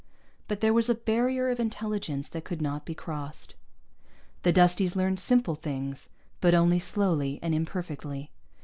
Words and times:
But 0.47 0.61
there 0.61 0.73
was 0.73 0.89
a 0.89 0.95
barrier 0.95 1.51
of 1.51 1.59
intelligence 1.59 2.27
that 2.29 2.43
could 2.43 2.59
not 2.59 2.85
be 2.87 2.95
crossed. 2.95 3.53
The 4.41 4.51
Dusties 4.51 4.95
learned 4.95 5.19
simple 5.19 5.53
things, 5.53 6.09
but 6.39 6.55
only 6.55 6.79
slowly 6.79 7.37
and 7.43 7.53
imperfectly. 7.53 8.31